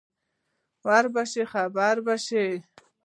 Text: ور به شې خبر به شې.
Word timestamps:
ور 0.87 1.05
به 1.13 1.23
شې 1.31 1.43
خبر 1.53 1.95
به 2.05 2.15
شې. 2.25 2.45